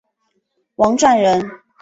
[0.77, 1.39] 王篆人。